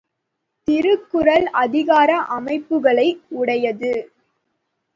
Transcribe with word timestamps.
திருக்குறள் 0.67 1.45
அதிகார 1.55 2.17
அமைப்புகளை 2.29 3.07
உடையது. 3.33 3.93